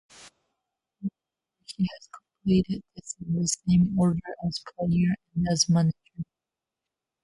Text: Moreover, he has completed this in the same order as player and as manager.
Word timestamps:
Moreover, 0.99 1.15
he 1.75 1.83
has 1.93 2.09
completed 2.11 2.81
this 2.95 3.15
in 3.23 3.33
the 3.39 3.47
same 3.47 3.99
order 3.99 4.17
as 4.47 4.59
player 4.75 5.13
and 5.35 5.45
as 5.53 5.69
manager. 5.69 6.23